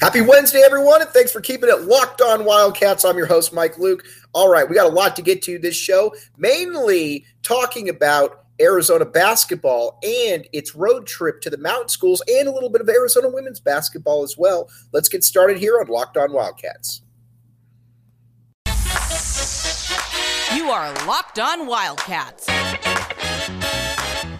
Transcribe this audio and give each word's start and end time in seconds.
Happy 0.00 0.20
Wednesday, 0.20 0.60
everyone, 0.62 1.00
and 1.00 1.08
thanks 1.10 1.32
for 1.32 1.40
keeping 1.40 1.70
it 1.70 1.82
locked 1.82 2.20
on 2.20 2.44
Wildcats. 2.44 3.02
I'm 3.02 3.16
your 3.16 3.26
host, 3.26 3.54
Mike 3.54 3.78
Luke. 3.78 4.04
All 4.34 4.50
right, 4.50 4.68
we 4.68 4.74
got 4.74 4.84
a 4.84 4.94
lot 4.94 5.16
to 5.16 5.22
get 5.22 5.40
to 5.42 5.58
this 5.58 5.74
show, 5.74 6.14
mainly 6.36 7.24
talking 7.42 7.88
about 7.88 8.44
Arizona 8.60 9.06
basketball 9.06 9.98
and 10.02 10.46
its 10.52 10.74
road 10.74 11.06
trip 11.06 11.40
to 11.42 11.50
the 11.50 11.56
mountain 11.56 11.88
schools 11.88 12.22
and 12.28 12.46
a 12.46 12.50
little 12.50 12.68
bit 12.68 12.82
of 12.82 12.88
Arizona 12.90 13.30
women's 13.30 13.58
basketball 13.58 14.22
as 14.22 14.36
well. 14.36 14.68
Let's 14.92 15.08
get 15.08 15.24
started 15.24 15.56
here 15.56 15.80
on 15.80 15.86
Locked 15.86 16.18
On 16.18 16.30
Wildcats. 16.30 17.00
You 20.54 20.70
are 20.70 20.92
Locked 21.06 21.38
On 21.38 21.66
Wildcats, 21.66 22.46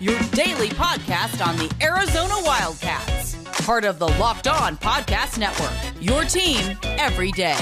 your 0.01 0.19
daily 0.33 0.69
podcast 0.69 1.45
on 1.45 1.57
the 1.57 1.75
Arizona 1.83 2.35
Wildcats 2.45 3.16
part 3.67 3.85
of 3.85 3.99
the 3.99 4.07
Locked 4.07 4.47
On 4.47 4.77
Podcast 4.77 5.39
Network. 5.39 5.73
Your 6.01 6.23
team 6.23 6.79
every 6.85 7.33
day. 7.33 7.59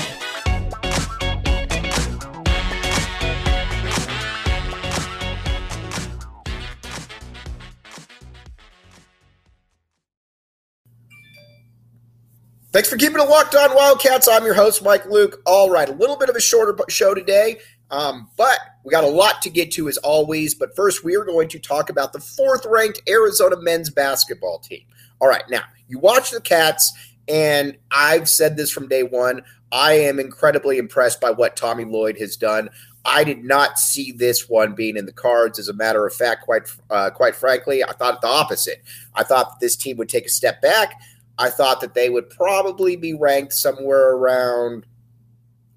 Thanks 12.71 12.91
for 12.91 12.97
keeping 12.99 13.21
it 13.21 13.29
locked 13.31 13.55
on 13.55 13.75
Wildcats. 13.75 14.29
I'm 14.29 14.45
your 14.45 14.53
host, 14.53 14.83
Mike 14.83 15.07
Luke. 15.07 15.41
All 15.47 15.71
right, 15.71 15.89
a 15.89 15.93
little 15.93 16.17
bit 16.17 16.29
of 16.29 16.37
a 16.37 16.41
shorter 16.41 16.77
show 16.91 17.15
today, 17.15 17.61
um, 17.91 18.29
but 18.37 18.59
we 18.83 18.91
got 18.91 19.05
a 19.05 19.09
lot 19.09 19.43
to 19.43 19.51
get 19.51 19.73
to 19.73 19.89
as 19.89 19.97
always. 19.99 20.55
But 20.55 20.75
first, 20.75 21.05
we 21.05 21.17
are 21.17 21.25
going 21.25 21.49
to 21.49 21.59
talk 21.59 21.91
about 21.91 22.13
the 22.13 22.21
fourth 22.21 22.67
ranked 22.67 23.03
Arizona 23.09 23.57
men's 23.61 23.91
basketball 23.91 24.59
team. 24.59 24.83
All 25.21 25.29
right, 25.29 25.45
now 25.49 25.63
you 25.89 25.99
watch 25.99 26.31
the 26.31 26.41
Cats, 26.41 26.93
and 27.29 27.77
I've 27.91 28.29
said 28.29 28.57
this 28.57 28.71
from 28.71 28.89
day 28.89 29.03
one. 29.03 29.43
I 29.71 29.95
am 29.95 30.21
incredibly 30.21 30.79
impressed 30.79 31.21
by 31.21 31.31
what 31.31 31.57
Tommy 31.57 31.85
Lloyd 31.85 32.19
has 32.19 32.37
done. 32.37 32.71
I 33.05 33.23
did 33.23 33.45
not 33.45 33.79
see 33.79 34.13
this 34.13 34.49
one 34.49 34.75
being 34.75 34.97
in 34.97 35.07
the 35.07 35.13
cards. 35.13 35.59
As 35.59 35.69
a 35.69 35.75
matter 35.75 36.07
of 36.07 36.15
fact, 36.15 36.43
quite 36.43 36.63
uh, 36.91 37.11
quite 37.11 37.35
frankly, 37.35 37.85
I 37.85 37.93
thought 37.93 38.23
the 38.23 38.29
opposite. 38.29 38.83
I 39.15 39.25
thought 39.25 39.61
this 39.61 39.77
team 39.77 39.97
would 39.99 40.09
take 40.09 40.27
a 40.27 40.31
step 40.31 40.63
back. 40.63 40.95
I 41.39 41.51
thought 41.51 41.81
that 41.81 41.95
they 41.95 42.09
would 42.09 42.31
probably 42.31 42.97
be 42.97 43.13
ranked 43.13 43.53
somewhere 43.53 44.13
around 44.13 44.87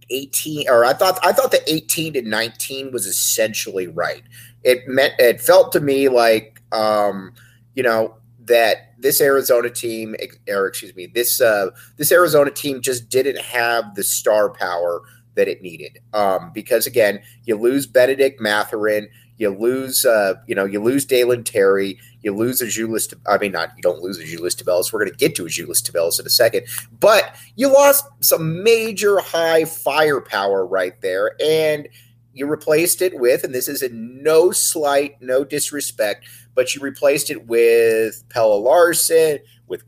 18 0.10 0.70
or 0.70 0.86
I 0.86 0.94
thought 0.94 1.20
I 1.24 1.32
thought 1.32 1.52
the 1.52 1.64
18 1.72 2.14
to 2.14 2.22
19 2.22 2.92
was 2.92 3.06
essentially 3.06 3.88
right. 3.88 4.24
It 4.64 4.88
meant 4.88 5.14
it 5.20 5.42
felt 5.42 5.72
to 5.74 5.80
me 5.80 6.10
like 6.10 6.62
um, 6.72 7.34
you 7.76 7.84
know 7.84 8.16
that 8.48 8.94
this 8.98 9.22
Arizona 9.22 9.70
team, 9.70 10.16
or 10.50 10.68
excuse 10.68 10.96
me, 10.96 11.06
this 11.06 11.40
uh, 11.40 11.68
this 11.98 12.12
Arizona 12.12 12.52
team 12.52 12.82
just 12.82 13.10
didn't 13.10 13.40
have 13.40 13.96
the 13.96 14.04
star 14.04 14.50
power 14.50 15.02
that 15.36 15.48
it 15.48 15.62
needed. 15.62 16.00
Um, 16.14 16.52
because 16.54 16.88
again, 16.88 17.22
you 17.44 17.56
lose 17.56 17.86
Benedict 17.86 18.42
Mathurin, 18.42 19.08
you 19.38 19.50
lose, 19.50 20.06
uh, 20.06 20.36
you 20.48 20.56
know, 20.56 20.66
you 20.66 20.82
lose 20.82 21.06
Dalen 21.06 21.44
Terry, 21.44 22.00
you 22.22 22.36
lose 22.36 22.62
Azuolas. 22.62 23.14
I 23.28 23.38
mean, 23.38 23.52
not 23.52 23.72
you 23.76 23.84
don't 23.84 24.02
lose 24.02 24.20
Azuolas 24.20 24.56
Tubelis. 24.56 24.92
We're 24.92 25.00
going 25.00 25.12
to 25.12 25.18
get 25.18 25.36
to 25.36 25.44
Azuolas 25.44 25.82
Tubelis 25.82 26.20
in 26.20 26.26
a 26.26 26.30
second, 26.30 26.66
but 27.00 27.36
you 27.56 27.72
lost 27.72 28.06
some 28.20 28.64
major 28.64 29.20
high 29.20 29.66
firepower 29.66 30.66
right 30.66 31.00
there, 31.02 31.36
and 31.42 31.88
you 32.34 32.48
replaced 32.48 33.02
it 33.02 33.20
with, 33.20 33.44
and 33.44 33.54
this 33.54 33.68
is 33.68 33.82
a 33.82 33.90
no 33.90 34.52
slight, 34.52 35.22
no 35.22 35.44
disrespect, 35.44 36.26
but 36.56 36.76
you 36.76 36.82
replaced 36.82 37.30
it 37.30 37.48
with 37.48 38.24
Pelle 38.30 38.62
Larsson, 38.62 39.40
with 39.68 39.84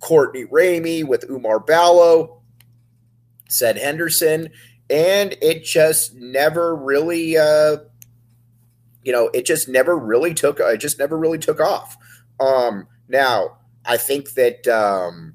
Courtney 0.00 0.44
Ramey, 0.44 1.06
with 1.06 1.28
Oumar 1.28 1.66
Ballo, 1.66 2.42
said 3.48 3.78
Henderson, 3.78 4.50
and 4.90 5.36
it 5.42 5.64
just 5.64 6.14
never 6.14 6.74
really, 6.76 7.36
uh, 7.36 7.78
you 9.02 9.12
know, 9.12 9.30
it 9.34 9.46
just 9.46 9.68
never 9.68 9.96
really 9.96 10.34
took, 10.34 10.60
it 10.60 10.78
just 10.78 10.98
never 10.98 11.16
really 11.16 11.38
took 11.38 11.60
off. 11.60 11.96
Um, 12.40 12.86
now, 13.08 13.58
I 13.84 13.96
think 13.96 14.32
that, 14.32 14.66
um, 14.68 15.34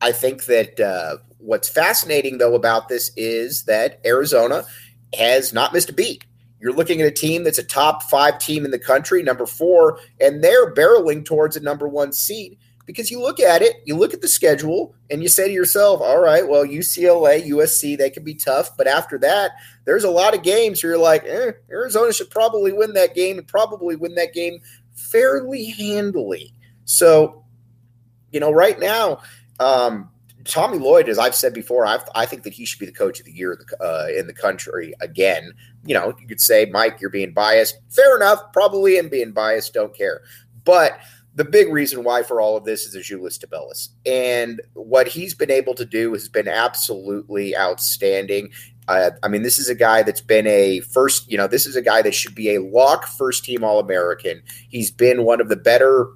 I 0.00 0.12
think 0.12 0.44
that 0.46 0.80
uh, 0.80 1.18
what's 1.38 1.68
fascinating 1.68 2.38
though 2.38 2.54
about 2.54 2.88
this 2.88 3.10
is 3.16 3.64
that 3.64 4.00
Arizona 4.04 4.64
has 5.16 5.52
not 5.52 5.72
missed 5.72 5.90
a 5.90 5.92
beat. 5.92 6.24
You're 6.60 6.72
looking 6.72 7.00
at 7.00 7.06
a 7.06 7.12
team 7.12 7.44
that's 7.44 7.58
a 7.58 7.64
top 7.64 8.02
five 8.02 8.38
team 8.38 8.64
in 8.64 8.72
the 8.72 8.78
country, 8.78 9.22
number 9.22 9.46
four, 9.46 10.00
and 10.20 10.42
they're 10.42 10.74
barreling 10.74 11.24
towards 11.24 11.56
a 11.56 11.60
number 11.60 11.86
one 11.86 12.12
seed 12.12 12.58
because 12.88 13.10
you 13.10 13.20
look 13.20 13.38
at 13.38 13.60
it, 13.60 13.82
you 13.84 13.94
look 13.94 14.14
at 14.14 14.22
the 14.22 14.28
schedule, 14.28 14.94
and 15.10 15.22
you 15.22 15.28
say 15.28 15.46
to 15.46 15.52
yourself, 15.52 16.00
all 16.00 16.20
right, 16.20 16.48
well, 16.48 16.64
UCLA, 16.64 17.46
USC, 17.46 17.98
they 17.98 18.08
can 18.08 18.24
be 18.24 18.32
tough. 18.32 18.78
But 18.78 18.86
after 18.86 19.18
that, 19.18 19.50
there's 19.84 20.04
a 20.04 20.10
lot 20.10 20.34
of 20.34 20.42
games 20.42 20.82
where 20.82 20.92
you're 20.92 20.98
like, 20.98 21.22
eh, 21.26 21.52
Arizona 21.70 22.14
should 22.14 22.30
probably 22.30 22.72
win 22.72 22.94
that 22.94 23.14
game 23.14 23.36
and 23.36 23.46
probably 23.46 23.94
win 23.94 24.14
that 24.14 24.32
game 24.32 24.62
fairly 24.94 25.66
handily. 25.66 26.54
So, 26.86 27.44
you 28.32 28.40
know, 28.40 28.50
right 28.50 28.80
now, 28.80 29.20
um, 29.60 30.08
Tommy 30.44 30.78
Lloyd, 30.78 31.10
as 31.10 31.18
I've 31.18 31.34
said 31.34 31.52
before, 31.52 31.84
I've, 31.84 32.08
i 32.14 32.24
think 32.24 32.42
that 32.44 32.54
he 32.54 32.64
should 32.64 32.80
be 32.80 32.86
the 32.86 32.92
coach 32.92 33.20
of 33.20 33.26
the 33.26 33.32
year 33.32 33.62
uh, 33.82 34.06
in 34.16 34.26
the 34.26 34.32
country 34.32 34.94
again. 35.02 35.52
You 35.84 35.92
know, 35.92 36.14
you 36.18 36.26
could 36.26 36.40
say, 36.40 36.64
Mike, 36.64 37.02
you're 37.02 37.10
being 37.10 37.34
biased. 37.34 37.76
Fair 37.90 38.16
enough. 38.16 38.50
Probably 38.54 38.98
am 38.98 39.10
being 39.10 39.32
biased. 39.32 39.74
Don't 39.74 39.94
care. 39.94 40.22
But 40.64 40.98
the 41.38 41.44
big 41.44 41.72
reason 41.72 42.02
why 42.02 42.24
for 42.24 42.40
all 42.40 42.56
of 42.56 42.64
this 42.64 42.84
is 42.84 42.96
Azuolas 42.96 43.38
Tubelis. 43.38 43.90
And 44.04 44.60
what 44.74 45.06
he's 45.06 45.34
been 45.34 45.52
able 45.52 45.72
to 45.76 45.84
do 45.84 46.12
has 46.12 46.28
been 46.28 46.48
absolutely 46.48 47.56
outstanding. 47.56 48.50
Uh, 48.88 49.10
I 49.22 49.28
mean, 49.28 49.42
this 49.42 49.56
is 49.56 49.68
a 49.68 49.74
guy 49.76 50.02
that's 50.02 50.20
been 50.20 50.48
a 50.48 50.80
first, 50.80 51.30
you 51.30 51.36
know, 51.36 51.46
this 51.46 51.64
is 51.64 51.76
a 51.76 51.82
guy 51.82 52.02
that 52.02 52.12
should 52.12 52.34
be 52.34 52.56
a 52.56 52.60
lock 52.60 53.06
first 53.06 53.44
team 53.44 53.62
All 53.62 53.78
American. 53.78 54.42
He's 54.68 54.90
been 54.90 55.22
one 55.22 55.40
of 55.40 55.48
the 55.48 55.56
better 55.56 56.08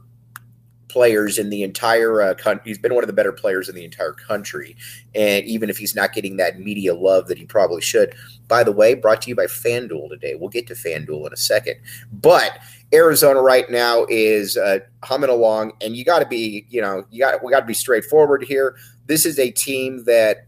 players 0.93 1.39
in 1.39 1.49
the 1.49 1.63
entire 1.63 2.21
uh, 2.21 2.35
country. 2.35 2.63
He's 2.67 2.79
been 2.79 2.95
one 2.95 3.03
of 3.03 3.09
the 3.09 3.15
better 3.15 3.33
players 3.33 3.69
in 3.69 3.75
the 3.75 3.85
entire 3.85 4.13
country. 4.13 4.77
And 5.15 5.45
even 5.47 5.71
if 5.71 5.79
he's 5.79 5.95
not 5.95 6.13
getting 6.13 6.37
that 6.37 6.61
media 6.61 6.95
love 6.95 7.29
that 7.29 7.39
he 7.39 7.47
probably 7.47 7.81
should, 7.81 8.15
by 8.47 8.63
the 8.63 8.73
way, 8.73 8.95
brought 8.95 9.23
to 9.23 9.31
you 9.31 9.35
by 9.35 9.47
FanDuel 9.47 10.11
today. 10.11 10.35
We'll 10.35 10.51
get 10.51 10.67
to 10.67 10.75
FanDuel 10.75 11.27
in 11.27 11.33
a 11.33 11.37
second. 11.37 11.77
But 12.13 12.59
Arizona 12.93 13.41
right 13.41 13.71
now 13.71 14.05
is 14.11 14.59
uh, 14.59 14.81
humming 15.03 15.31
along, 15.31 15.73
and 15.81 15.97
you 15.97 16.05
got 16.05 16.19
to 16.19 16.27
be, 16.27 16.67
you 16.69 16.83
know, 16.83 17.05
you 17.11 17.21
got 17.21 17.43
we 17.43 17.51
got 17.51 17.61
to 17.61 17.67
be 17.67 17.73
straightforward 17.75 18.45
here. 18.45 18.77
This 19.07 19.25
is 19.25 19.39
a 19.39 19.51
team 19.51 20.05
that, 20.05 20.47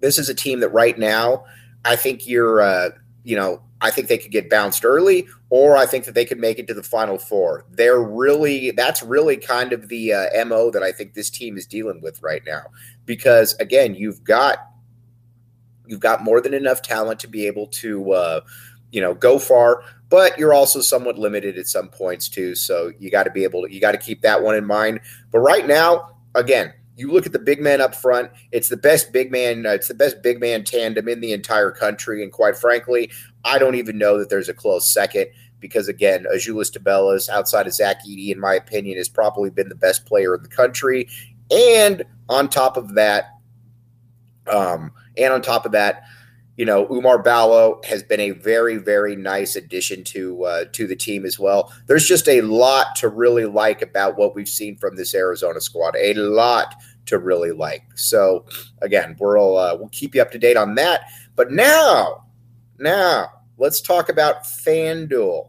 this 0.00 0.18
is 0.18 0.30
a 0.30 0.34
team 0.34 0.60
that 0.60 0.70
right 0.70 0.98
now, 0.98 1.44
I 1.84 1.96
think 1.96 2.26
you're, 2.26 2.62
uh, 2.62 2.90
you 3.24 3.36
know, 3.36 3.60
I 3.82 3.90
think 3.90 4.08
they 4.08 4.16
could 4.16 4.32
get 4.32 4.48
bounced 4.48 4.84
early, 4.84 5.26
or 5.56 5.76
I 5.76 5.86
think 5.86 6.04
that 6.06 6.16
they 6.16 6.24
could 6.24 6.40
make 6.40 6.58
it 6.58 6.66
to 6.66 6.74
the 6.74 6.82
final 6.82 7.16
four. 7.16 7.64
They're 7.70 8.02
really 8.02 8.72
that's 8.72 9.04
really 9.04 9.36
kind 9.36 9.72
of 9.72 9.88
the 9.88 10.12
uh, 10.12 10.44
mo 10.44 10.72
that 10.72 10.82
I 10.82 10.90
think 10.90 11.14
this 11.14 11.30
team 11.30 11.56
is 11.56 11.64
dealing 11.64 12.00
with 12.00 12.20
right 12.24 12.42
now. 12.44 12.64
Because 13.06 13.54
again, 13.60 13.94
you've 13.94 14.24
got 14.24 14.58
you've 15.86 16.00
got 16.00 16.24
more 16.24 16.40
than 16.40 16.54
enough 16.54 16.82
talent 16.82 17.20
to 17.20 17.28
be 17.28 17.46
able 17.46 17.68
to 17.68 18.10
uh, 18.10 18.40
you 18.90 19.00
know 19.00 19.14
go 19.14 19.38
far, 19.38 19.84
but 20.08 20.36
you're 20.36 20.52
also 20.52 20.80
somewhat 20.80 21.20
limited 21.20 21.56
at 21.56 21.68
some 21.68 21.86
points 21.86 22.28
too. 22.28 22.56
So 22.56 22.90
you 22.98 23.08
got 23.08 23.22
to 23.22 23.30
be 23.30 23.44
able 23.44 23.62
to 23.62 23.72
you 23.72 23.80
got 23.80 23.92
to 23.92 23.98
keep 23.98 24.22
that 24.22 24.42
one 24.42 24.56
in 24.56 24.66
mind. 24.66 25.02
But 25.30 25.38
right 25.38 25.68
now, 25.68 26.16
again, 26.34 26.74
you 26.96 27.12
look 27.12 27.26
at 27.26 27.32
the 27.32 27.38
big 27.38 27.60
man 27.60 27.80
up 27.80 27.94
front. 27.94 28.30
It's 28.50 28.68
the 28.68 28.76
best 28.76 29.12
big 29.12 29.30
man. 29.30 29.66
Uh, 29.66 29.70
it's 29.70 29.86
the 29.88 29.94
best 29.94 30.20
big 30.20 30.40
man 30.40 30.64
tandem 30.64 31.08
in 31.08 31.20
the 31.20 31.32
entire 31.32 31.70
country. 31.70 32.24
And 32.24 32.32
quite 32.32 32.56
frankly, 32.56 33.10
I 33.44 33.58
don't 33.58 33.74
even 33.74 33.98
know 33.98 34.18
that 34.18 34.30
there's 34.30 34.48
a 34.48 34.54
close 34.54 34.92
second 34.92 35.28
because 35.64 35.88
again, 35.88 36.26
Azuolas 36.30 36.70
Tubelis, 36.70 37.30
outside 37.30 37.66
of 37.66 37.72
Zach 37.72 38.04
Edey, 38.06 38.28
in 38.28 38.38
my 38.38 38.52
opinion, 38.52 38.98
has 38.98 39.08
probably 39.08 39.48
been 39.48 39.70
the 39.70 39.74
best 39.74 40.04
player 40.04 40.34
in 40.34 40.42
the 40.42 40.48
country. 40.50 41.08
And 41.50 42.04
on 42.28 42.50
top 42.50 42.76
of 42.76 42.96
that, 42.96 43.30
um, 44.46 44.92
and 45.16 45.32
on 45.32 45.40
top 45.40 45.64
of 45.64 45.72
that, 45.72 46.02
you 46.58 46.66
know, 46.66 46.84
Oumar 46.88 47.24
Ballo 47.24 47.80
has 47.88 48.02
been 48.02 48.20
a 48.20 48.32
very, 48.32 48.76
very 48.76 49.16
nice 49.16 49.56
addition 49.56 50.04
to 50.04 50.44
uh, 50.44 50.64
to 50.72 50.86
the 50.86 50.94
team 50.94 51.24
as 51.24 51.38
well. 51.38 51.72
There's 51.86 52.06
just 52.06 52.28
a 52.28 52.42
lot 52.42 52.94
to 52.96 53.08
really 53.08 53.46
like 53.46 53.80
about 53.80 54.18
what 54.18 54.34
we've 54.34 54.46
seen 54.46 54.76
from 54.76 54.96
this 54.96 55.14
Arizona 55.14 55.62
squad. 55.62 55.96
A 55.98 56.12
lot 56.12 56.74
to 57.06 57.18
really 57.18 57.52
like. 57.52 57.84
So 57.94 58.44
again, 58.82 59.16
we'll 59.18 59.56
uh, 59.56 59.76
we'll 59.76 59.88
keep 59.88 60.14
you 60.14 60.20
up 60.20 60.30
to 60.32 60.38
date 60.38 60.58
on 60.58 60.74
that. 60.74 61.08
But 61.36 61.52
now, 61.52 62.26
now 62.78 63.28
let's 63.56 63.80
talk 63.80 64.10
about 64.10 64.44
FanDuel. 64.44 65.48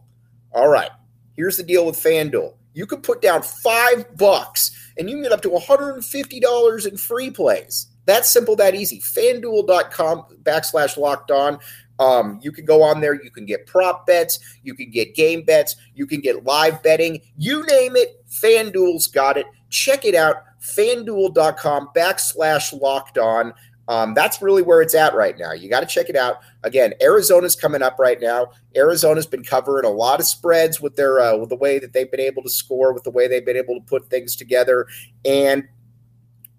All 0.56 0.68
right, 0.68 0.88
here's 1.34 1.58
the 1.58 1.62
deal 1.62 1.84
with 1.84 2.02
FanDuel. 2.02 2.54
You 2.72 2.86
can 2.86 3.02
put 3.02 3.20
down 3.20 3.42
five 3.42 4.16
bucks 4.16 4.70
and 4.96 5.08
you 5.08 5.16
can 5.16 5.22
get 5.22 5.32
up 5.32 5.42
to 5.42 5.50
$150 5.50 6.86
in 6.86 6.96
free 6.96 7.30
plays. 7.30 7.88
That's 8.06 8.30
simple, 8.30 8.56
that 8.56 8.74
easy. 8.74 9.00
FanDuel.com 9.00 10.38
backslash 10.44 10.96
locked 10.96 11.30
on. 11.30 11.58
Um, 11.98 12.40
you 12.42 12.52
can 12.52 12.64
go 12.64 12.82
on 12.82 13.02
there. 13.02 13.22
You 13.22 13.30
can 13.30 13.44
get 13.44 13.66
prop 13.66 14.06
bets. 14.06 14.38
You 14.62 14.74
can 14.74 14.90
get 14.90 15.14
game 15.14 15.42
bets. 15.42 15.76
You 15.94 16.06
can 16.06 16.22
get 16.22 16.44
live 16.44 16.82
betting. 16.82 17.20
You 17.36 17.66
name 17.66 17.94
it. 17.94 18.24
FanDuel's 18.30 19.08
got 19.08 19.36
it. 19.36 19.44
check 19.68 20.06
it 20.06 20.14
out. 20.14 20.36
FanDuel.com 20.62 21.90
backslash 21.94 22.80
locked 22.80 23.18
on. 23.18 23.52
Um, 23.88 24.14
that's 24.14 24.42
really 24.42 24.62
where 24.62 24.82
it's 24.82 24.94
at 24.94 25.14
right 25.14 25.38
now. 25.38 25.52
You 25.52 25.68
got 25.68 25.80
to 25.80 25.86
check 25.86 26.08
it 26.08 26.16
out. 26.16 26.40
Again, 26.64 26.94
Arizona's 27.00 27.54
coming 27.54 27.82
up 27.82 27.98
right 27.98 28.20
now. 28.20 28.48
Arizona's 28.74 29.26
been 29.26 29.44
covering 29.44 29.84
a 29.84 29.90
lot 29.90 30.18
of 30.18 30.26
spreads 30.26 30.80
with 30.80 30.96
their 30.96 31.20
uh, 31.20 31.36
with 31.36 31.50
the 31.50 31.56
way 31.56 31.78
that 31.78 31.92
they've 31.92 32.10
been 32.10 32.20
able 32.20 32.42
to 32.42 32.50
score, 32.50 32.92
with 32.92 33.04
the 33.04 33.10
way 33.10 33.28
they've 33.28 33.46
been 33.46 33.56
able 33.56 33.74
to 33.74 33.86
put 33.86 34.10
things 34.10 34.34
together, 34.34 34.86
and 35.24 35.68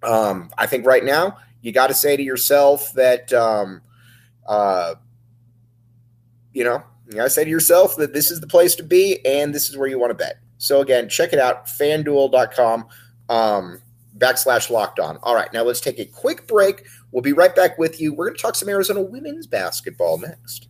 um, 0.03 0.49
I 0.57 0.67
think 0.67 0.85
right 0.85 1.03
now 1.03 1.37
you 1.61 1.71
got 1.71 1.87
to 1.87 1.93
say 1.93 2.15
to 2.15 2.23
yourself 2.23 2.93
that 2.93 3.33
um, 3.33 3.81
uh, 4.45 4.95
you 6.53 6.63
know 6.63 6.81
you 7.07 7.13
got 7.13 7.23
to 7.23 7.29
say 7.29 7.43
to 7.43 7.49
yourself 7.49 7.95
that 7.97 8.13
this 8.13 8.31
is 8.31 8.39
the 8.39 8.47
place 8.47 8.75
to 8.75 8.83
be 8.83 9.25
and 9.25 9.53
this 9.53 9.69
is 9.69 9.77
where 9.77 9.87
you 9.87 9.99
want 9.99 10.11
to 10.11 10.15
bet. 10.15 10.39
So 10.59 10.81
again, 10.81 11.07
check 11.09 11.33
it 11.33 11.39
out, 11.39 11.67
FanDuel.com. 11.67 12.87
Um, 13.29 13.81
backslash 14.17 14.69
locked 14.69 14.99
on. 14.99 15.17
All 15.23 15.35
right, 15.35 15.51
now 15.53 15.63
let's 15.63 15.81
take 15.81 15.99
a 15.99 16.05
quick 16.05 16.47
break. 16.47 16.85
We'll 17.11 17.21
be 17.21 17.33
right 17.33 17.55
back 17.55 17.77
with 17.77 18.01
you. 18.01 18.13
We're 18.13 18.27
going 18.27 18.35
to 18.35 18.41
talk 18.41 18.55
some 18.55 18.69
Arizona 18.69 19.01
women's 19.01 19.47
basketball 19.47 20.17
next. 20.17 20.67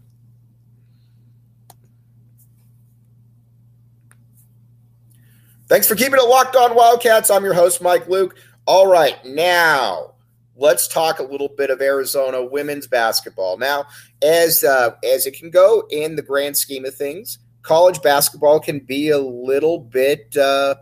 Thanks 5.67 5.87
for 5.87 5.95
keeping 5.95 6.19
it 6.19 6.27
locked 6.27 6.55
on 6.55 6.75
Wildcats. 6.75 7.29
I'm 7.29 7.43
your 7.43 7.53
host, 7.53 7.81
Mike 7.81 8.07
Luke. 8.07 8.37
All 8.65 8.87
right, 8.87 9.23
now 9.25 10.13
let's 10.55 10.87
talk 10.87 11.19
a 11.19 11.23
little 11.23 11.49
bit 11.49 11.69
of 11.69 11.81
Arizona 11.81 12.43
women's 12.43 12.87
basketball. 12.87 13.57
Now, 13.57 13.85
as 14.21 14.63
uh, 14.63 14.91
as 15.03 15.25
it 15.25 15.37
can 15.37 15.49
go 15.49 15.85
in 15.89 16.15
the 16.15 16.21
grand 16.21 16.57
scheme 16.57 16.85
of 16.85 16.95
things, 16.95 17.39
college 17.61 18.01
basketball 18.01 18.59
can 18.59 18.79
be 18.79 19.09
a 19.09 19.17
little 19.17 19.79
bit 19.79 20.35
uh, 20.37 20.75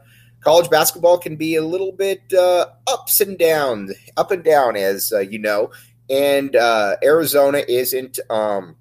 college 0.46 0.70
basketball 0.70 1.18
can 1.18 1.36
be 1.36 1.56
a 1.56 1.64
little 1.64 1.92
bit 1.92 2.22
uh, 2.34 2.68
ups 2.88 3.20
and 3.20 3.38
downs, 3.38 3.92
up 4.16 4.32
and 4.32 4.44
down, 4.44 4.78
as 4.78 5.12
uh, 5.12 5.20
you 5.20 5.40
know. 5.40 5.72
And 6.10 6.56
uh, 6.56 6.98
Arizona 7.04 7.64
isn't 7.68 8.20
um, 8.30 8.76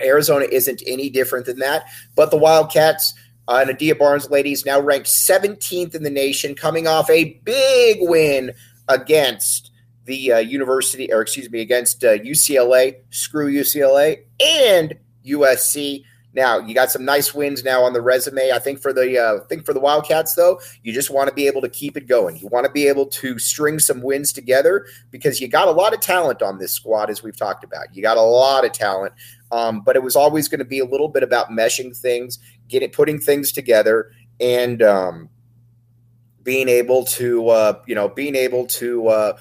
Arizona 0.00 0.46
isn't 0.50 0.82
any 0.86 1.10
different 1.10 1.46
than 1.46 1.58
that. 1.58 1.86
But 2.14 2.30
the 2.30 2.36
Wildcats 2.36 3.14
uh, 3.48 3.58
and 3.62 3.70
Adia 3.70 3.94
Barnes 3.94 4.30
ladies 4.30 4.66
now 4.66 4.78
ranked 4.80 5.06
17th 5.06 5.94
in 5.94 6.02
the 6.02 6.10
nation, 6.10 6.54
coming 6.54 6.86
off 6.86 7.08
a 7.10 7.40
big 7.44 7.98
win 8.00 8.52
against 8.88 9.72
the 10.04 10.34
uh, 10.34 10.38
university, 10.38 11.12
or 11.12 11.22
excuse 11.22 11.50
me, 11.50 11.60
against 11.62 12.04
uh, 12.04 12.18
UCLA. 12.18 12.96
Screw 13.10 13.50
UCLA 13.50 14.24
and 14.40 14.94
USC. 15.24 16.04
Now 16.36 16.58
you 16.58 16.74
got 16.74 16.90
some 16.90 17.02
nice 17.02 17.34
wins 17.34 17.64
now 17.64 17.82
on 17.82 17.94
the 17.94 18.02
resume. 18.02 18.52
I 18.52 18.58
think 18.58 18.82
for 18.82 18.92
the 18.92 19.18
uh, 19.18 19.44
think 19.46 19.64
for 19.64 19.72
the 19.72 19.80
Wildcats 19.80 20.34
though, 20.34 20.60
you 20.82 20.92
just 20.92 21.10
want 21.10 21.30
to 21.30 21.34
be 21.34 21.46
able 21.46 21.62
to 21.62 21.68
keep 21.68 21.96
it 21.96 22.06
going. 22.06 22.36
You 22.36 22.48
want 22.48 22.66
to 22.66 22.70
be 22.70 22.86
able 22.86 23.06
to 23.06 23.38
string 23.38 23.78
some 23.78 24.02
wins 24.02 24.34
together 24.34 24.86
because 25.10 25.40
you 25.40 25.48
got 25.48 25.66
a 25.66 25.70
lot 25.70 25.94
of 25.94 26.00
talent 26.00 26.42
on 26.42 26.58
this 26.58 26.72
squad, 26.72 27.08
as 27.08 27.22
we've 27.22 27.36
talked 27.36 27.64
about. 27.64 27.86
You 27.96 28.02
got 28.02 28.18
a 28.18 28.22
lot 28.22 28.66
of 28.66 28.72
talent, 28.72 29.14
um, 29.50 29.80
but 29.80 29.96
it 29.96 30.02
was 30.02 30.14
always 30.14 30.46
going 30.46 30.58
to 30.58 30.66
be 30.66 30.78
a 30.78 30.84
little 30.84 31.08
bit 31.08 31.22
about 31.22 31.48
meshing 31.48 31.96
things, 31.96 32.38
getting 32.68 32.90
putting 32.90 33.18
things 33.18 33.50
together, 33.50 34.10
and 34.38 34.82
um, 34.82 35.30
being 36.42 36.68
able 36.68 37.06
to 37.06 37.48
uh, 37.48 37.80
you 37.86 37.94
know 37.94 38.10
being 38.10 38.36
able 38.36 38.66
to 38.66 39.08
uh, 39.08 39.38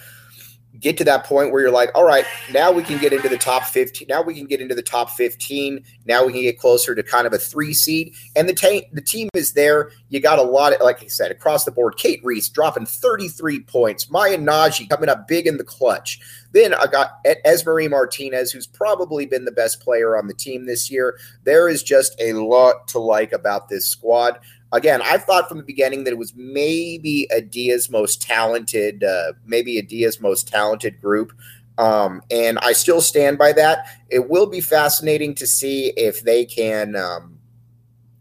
get 0.80 0.98
to 0.98 1.04
that 1.04 1.25
point 1.25 1.51
where 1.51 1.62
you're 1.62 1.72
like, 1.72 1.89
all 1.95 2.04
right, 2.04 2.25
now 2.51 2.72
we 2.72 2.83
can 2.83 2.98
get 3.00 3.13
into 3.13 3.30
the 3.30 3.38
top 3.38 3.63
15. 3.66 4.07
Now 4.07 4.22
we 4.22 4.33
can 4.33 4.45
get 4.45 4.62
into 4.62 4.75
the 4.75 4.81
top 4.81 5.12
15. 5.12 5.83
Now 6.06 6.25
we 6.25 6.33
can 6.33 6.42
get 6.42 6.60
closer 6.60 6.95
to 6.95 7.04
kind 7.04 7.27
of 7.27 7.33
a 7.33 7.38
three 7.38 7.74
seed. 7.74 8.13
And 8.36 8.48
the, 8.48 8.54
ta- 8.54 8.88
the 8.94 9.01
team 9.01 9.30
is 9.33 9.54
there. 9.54 9.92
You 10.10 10.19
got 10.19 10.39
a 10.39 10.44
lot 10.44 10.74
of, 10.74 10.81
like 10.81 11.04
I 11.04 11.07
said, 11.07 11.31
across 11.31 11.66
the 11.66 11.72
board. 11.72 11.98
Cate 11.98 12.22
Reese 12.24 12.50
dropping 12.50 12.86
33 12.86 13.62
points. 13.62 14.10
Maya 14.10 14.38
Nnaji 14.38 14.89
coming 14.89 15.10
up 15.10 15.27
big 15.27 15.48
in 15.48 15.57
the 15.57 15.63
clutch. 15.63 16.19
Then 16.51 16.74
I 16.74 16.86
got 16.88 17.24
Esmery 17.45 17.89
Martinez, 17.89 18.51
who's 18.51 18.68
probably 18.68 19.25
been 19.25 19.44
the 19.44 19.51
best 19.51 19.81
player 19.81 20.16
on 20.18 20.27
the 20.27 20.33
team 20.33 20.66
this 20.66 20.89
year. 20.89 21.18
There 21.44 21.68
is 21.68 21.83
just 21.83 22.16
a 22.19 22.33
lot 22.33 22.88
to 22.89 23.00
like 23.00 23.33
about 23.33 23.68
this 23.68 23.88
squad 23.88 24.39
again, 24.75 25.01
I 25.01 25.18
thought 25.18 25.50
from 25.50 25.57
the 25.57 25.63
beginning 25.63 26.04
that 26.04 26.12
it 26.12 26.18
was 26.18 26.33
maybe 26.36 27.27
Adia's 27.36 27.89
most 27.89 28.22
talented, 28.22 29.04
uh, 29.04 29.33
maybe 29.45 29.80
Adia's 29.80 30.19
most 30.19 30.48
talented 30.48 31.01
group. 31.01 31.31
Um, 31.77 32.22
and 32.31 32.57
I 32.60 32.74
still 32.74 33.01
stand 33.01 33.38
by 33.38 33.51
that. 33.54 33.88
It 34.10 34.30
will 34.30 34.48
be 34.48 34.62
fascinating 34.62 35.36
to 35.36 35.48
see 35.48 35.94
if 35.98 36.22
they 36.24 36.45
can. 36.45 36.95
Um, 36.95 37.39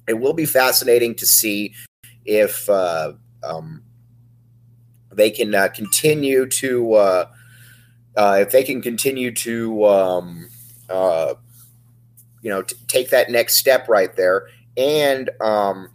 it 0.09 0.15
will 0.15 0.33
be 0.33 0.47
fascinating 0.47 1.15
to 1.17 1.27
see 1.27 1.75
if 2.25 2.69
uh, 2.69 3.13
um, 3.43 3.83
they 5.13 5.31
can 5.31 5.55
uh, 5.55 5.69
continue 5.69 6.47
to 6.47 6.95
uh, 6.95 7.27
uh 8.17 8.39
if 8.41 8.51
they 8.51 8.63
can 8.63 8.81
continue 8.81 9.33
to 9.33 9.85
um, 9.87 10.49
uh, 10.89 11.35
you 12.43 12.51
know 12.51 12.63
t- 12.63 12.77
take 12.89 13.11
that 13.11 13.31
next 13.31 13.55
step 13.55 13.89
right 13.89 14.15
there. 14.17 14.49
And 14.77 15.31
um, 15.41 15.89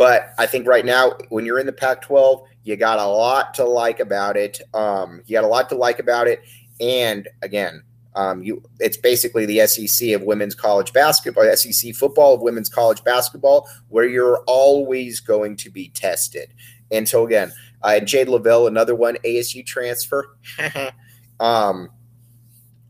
but 0.00 0.32
I 0.38 0.46
think 0.46 0.66
right 0.66 0.86
now, 0.86 1.12
when 1.28 1.44
you're 1.44 1.58
in 1.58 1.66
the 1.66 1.74
Pac 1.74 2.00
12, 2.00 2.42
you 2.64 2.74
got 2.74 2.98
a 2.98 3.04
lot 3.04 3.52
to 3.52 3.66
like 3.66 4.00
about 4.00 4.34
it. 4.34 4.58
Um, 4.72 5.20
you 5.26 5.36
got 5.36 5.44
a 5.44 5.46
lot 5.46 5.68
to 5.68 5.74
like 5.74 5.98
about 5.98 6.26
it. 6.26 6.40
And 6.80 7.28
again, 7.42 7.82
um, 8.14 8.42
you 8.42 8.62
it's 8.78 8.96
basically 8.96 9.44
the 9.44 9.66
SEC 9.66 10.12
of 10.12 10.22
women's 10.22 10.54
college 10.54 10.94
basketball, 10.94 11.54
SEC 11.54 11.94
football 11.94 12.32
of 12.32 12.40
women's 12.40 12.70
college 12.70 13.04
basketball, 13.04 13.68
where 13.88 14.08
you're 14.08 14.42
always 14.46 15.20
going 15.20 15.54
to 15.56 15.68
be 15.68 15.90
tested. 15.90 16.54
And 16.90 17.06
so 17.06 17.26
again, 17.26 17.52
uh, 17.82 18.00
Jade 18.00 18.28
Loville, 18.28 18.68
another 18.68 18.94
one, 18.94 19.18
ASU 19.22 19.66
transfer. 19.66 20.34
um, 21.40 21.90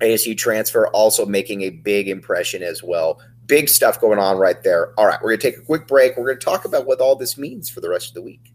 ASU 0.00 0.38
transfer 0.38 0.86
also 0.88 1.26
making 1.26 1.62
a 1.62 1.70
big 1.70 2.08
impression 2.08 2.62
as 2.62 2.84
well 2.84 3.20
big 3.50 3.69
stuff 3.69 4.00
going 4.00 4.20
on 4.20 4.38
right 4.38 4.62
there. 4.62 4.94
All 4.97 5.06
right, 5.06 5.19
we're 5.20 5.31
going 5.31 5.41
to 5.41 5.50
take 5.50 5.58
a 5.58 5.62
quick 5.62 5.88
break. 5.88 6.17
We're 6.17 6.25
going 6.25 6.38
to 6.38 6.44
talk 6.44 6.64
about 6.64 6.87
what 6.87 7.00
all 7.00 7.17
this 7.17 7.37
means 7.37 7.69
for 7.69 7.81
the 7.81 7.91
rest 7.91 8.08
of 8.08 8.14
the 8.14 8.23
week. 8.23 8.52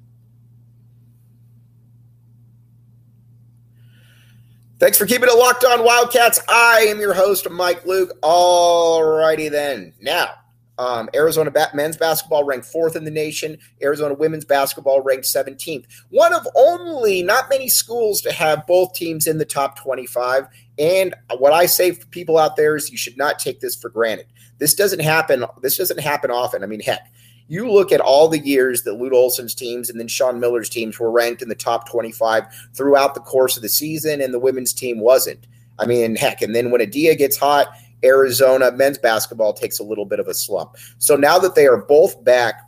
Thanks 4.79 4.97
for 4.97 5.05
keeping 5.05 5.29
it 5.29 5.37
locked 5.37 5.65
on 5.65 5.83
Wildcats. 5.83 6.39
I 6.47 6.85
am 6.87 6.99
your 6.99 7.13
host, 7.13 7.49
Mike 7.49 7.85
Luke. 7.85 8.17
All 8.23 9.03
righty 9.03 9.49
then. 9.49 9.93
Now, 10.01 10.33
um, 10.77 11.09
Arizona 11.15 11.51
men's 11.73 11.97
basketball 11.97 12.43
ranked 12.43 12.65
fourth 12.65 12.95
in 12.95 13.05
the 13.05 13.11
nation. 13.11 13.57
Arizona 13.81 14.13
women's 14.13 14.45
basketball 14.45 15.01
ranked 15.01 15.25
17th. 15.25 15.85
One 16.09 16.33
of 16.33 16.47
only 16.55 17.23
not 17.23 17.49
many 17.49 17.69
schools 17.69 18.21
to 18.21 18.31
have 18.31 18.67
both 18.67 18.93
teams 18.93 19.27
in 19.27 19.37
the 19.37 19.45
top 19.45 19.79
25. 19.79 20.47
And 20.77 21.15
what 21.37 21.53
I 21.53 21.65
say 21.65 21.91
for 21.91 22.05
people 22.07 22.37
out 22.37 22.55
there 22.55 22.75
is 22.75 22.91
you 22.91 22.97
should 22.97 23.17
not 23.17 23.39
take 23.39 23.61
this 23.61 23.75
for 23.75 23.89
granted. 23.89 24.27
This 24.57 24.73
doesn't 24.73 25.01
happen. 25.01 25.45
This 25.61 25.77
doesn't 25.77 25.99
happen 25.99 26.31
often. 26.31 26.63
I 26.63 26.67
mean, 26.67 26.81
heck, 26.81 27.11
you 27.47 27.71
look 27.71 27.91
at 27.91 28.01
all 28.01 28.27
the 28.27 28.39
years 28.39 28.83
that 28.83 28.93
Lute 28.93 29.13
Olson's 29.13 29.55
teams 29.55 29.89
and 29.89 29.99
then 29.99 30.07
Sean 30.07 30.39
Miller's 30.39 30.69
teams 30.69 30.99
were 30.99 31.11
ranked 31.11 31.41
in 31.41 31.49
the 31.49 31.55
top 31.55 31.89
25 31.89 32.45
throughout 32.73 33.13
the 33.13 33.21
course 33.21 33.55
of 33.55 33.63
the 33.63 33.69
season, 33.69 34.21
and 34.21 34.33
the 34.33 34.39
women's 34.39 34.73
team 34.73 34.99
wasn't. 34.99 35.45
I 35.77 35.85
mean, 35.85 36.15
heck, 36.15 36.41
and 36.41 36.55
then 36.55 36.71
when 36.71 36.81
Adia 36.81 37.15
gets 37.15 37.37
hot, 37.37 37.67
Arizona 38.05 38.71
men's 38.71 38.97
basketball 38.97 39.53
takes 39.53 39.79
a 39.79 39.83
little 39.83 40.05
bit 40.05 40.19
of 40.19 40.27
a 40.27 40.33
slump. 40.33 40.75
So 40.99 41.15
now 41.15 41.39
that 41.39 41.55
they 41.55 41.67
are 41.67 41.77
both 41.77 42.23
back 42.23 42.61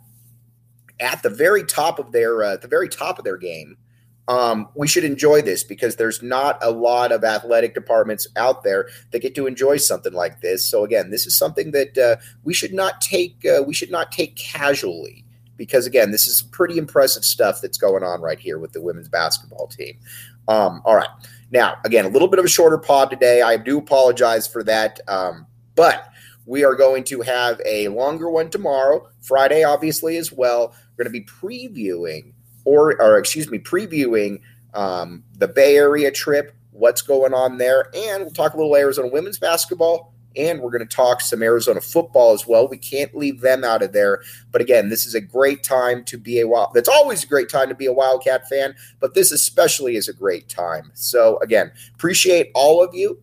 at 1.00 1.22
the 1.22 1.30
very 1.30 1.64
top 1.64 1.98
of 1.98 2.12
their 2.12 2.42
uh, 2.42 2.56
the 2.56 2.68
very 2.68 2.88
top 2.88 3.18
of 3.18 3.24
their 3.24 3.36
game, 3.36 3.76
um, 4.28 4.68
we 4.74 4.86
should 4.86 5.04
enjoy 5.04 5.40
this 5.40 5.64
because 5.64 5.96
there's 5.96 6.22
not 6.22 6.58
a 6.60 6.70
lot 6.70 7.12
of 7.12 7.24
athletic 7.24 7.74
departments 7.74 8.26
out 8.36 8.62
there 8.62 8.88
that 9.10 9.20
get 9.20 9.34
to 9.36 9.46
enjoy 9.46 9.78
something 9.78 10.12
like 10.12 10.40
this. 10.42 10.64
So 10.64 10.84
again, 10.84 11.10
this 11.10 11.26
is 11.26 11.36
something 11.36 11.70
that 11.70 11.96
uh, 11.96 12.16
we 12.44 12.52
should 12.52 12.74
not 12.74 13.00
take 13.00 13.44
uh, 13.46 13.62
we 13.62 13.74
should 13.74 13.90
not 13.90 14.12
take 14.12 14.36
casually 14.36 15.24
because 15.56 15.86
again, 15.86 16.10
this 16.10 16.26
is 16.26 16.42
pretty 16.42 16.78
impressive 16.78 17.24
stuff 17.24 17.60
that's 17.60 17.78
going 17.78 18.02
on 18.02 18.20
right 18.20 18.38
here 18.38 18.58
with 18.58 18.72
the 18.72 18.82
women's 18.82 19.08
basketball 19.08 19.66
team. 19.66 19.98
Um, 20.46 20.80
all 20.84 20.96
right, 20.96 21.08
now 21.50 21.76
again, 21.84 22.04
a 22.04 22.08
little 22.08 22.28
bit 22.28 22.38
of 22.38 22.44
a 22.44 22.48
shorter 22.48 22.78
pod 22.78 23.10
today. 23.10 23.42
I 23.42 23.56
do 23.56 23.78
apologize 23.78 24.46
for 24.46 24.62
that, 24.64 25.00
um, 25.08 25.46
but 25.74 26.08
we 26.46 26.64
are 26.64 26.74
going 26.74 27.04
to 27.04 27.20
have 27.20 27.60
a 27.66 27.88
longer 27.88 28.30
one 28.30 28.48
tomorrow, 28.48 29.08
Friday, 29.20 29.64
obviously 29.64 30.16
as 30.16 30.32
well. 30.32 30.74
We're 30.96 31.04
going 31.04 31.12
to 31.12 31.20
be 31.20 31.26
previewing 31.26 32.32
or, 32.64 33.00
or 33.00 33.18
excuse 33.18 33.50
me, 33.50 33.58
previewing 33.58 34.40
um, 34.74 35.24
the 35.36 35.48
Bay 35.48 35.76
Area 35.76 36.10
trip, 36.10 36.54
what's 36.70 37.02
going 37.02 37.34
on 37.34 37.58
there, 37.58 37.90
and 37.94 38.22
we'll 38.22 38.32
talk 38.32 38.54
a 38.54 38.56
little 38.56 38.76
Arizona 38.76 39.08
women's 39.08 39.38
basketball, 39.38 40.14
and 40.36 40.60
we're 40.60 40.70
going 40.70 40.86
to 40.86 40.96
talk 40.96 41.20
some 41.20 41.42
Arizona 41.42 41.80
football 41.80 42.32
as 42.32 42.46
well. 42.46 42.68
We 42.68 42.78
can't 42.78 43.14
leave 43.14 43.40
them 43.40 43.64
out 43.64 43.82
of 43.82 43.92
there. 43.92 44.22
But 44.50 44.60
again, 44.60 44.88
this 44.88 45.06
is 45.06 45.14
a 45.14 45.20
great 45.20 45.62
time 45.62 46.04
to 46.04 46.18
be 46.18 46.40
a 46.40 46.46
wild. 46.46 46.74
That's 46.74 46.88
always 46.88 47.24
a 47.24 47.26
great 47.26 47.48
time 47.48 47.68
to 47.68 47.74
be 47.74 47.86
a 47.86 47.92
Wildcat 47.92 48.48
fan, 48.48 48.74
but 49.00 49.14
this 49.14 49.32
especially 49.32 49.96
is 49.96 50.08
a 50.08 50.12
great 50.12 50.48
time. 50.48 50.90
So 50.94 51.38
again, 51.38 51.72
appreciate 51.94 52.50
all 52.54 52.82
of 52.82 52.94
you. 52.94 53.20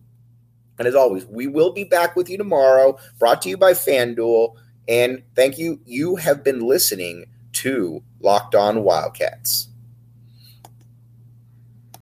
And 0.78 0.86
as 0.86 0.94
always, 0.94 1.24
we 1.26 1.46
will 1.46 1.72
be 1.72 1.84
back 1.84 2.16
with 2.16 2.28
you 2.28 2.36
tomorrow, 2.36 2.98
brought 3.18 3.40
to 3.42 3.48
you 3.48 3.56
by 3.56 3.72
FanDuel. 3.72 4.54
And 4.88 5.22
thank 5.34 5.58
you. 5.58 5.80
You 5.86 6.16
have 6.16 6.44
been 6.44 6.60
listening 6.60 7.26
to 7.54 8.02
Locked 8.20 8.54
On 8.54 8.82
Wildcats. 8.82 9.68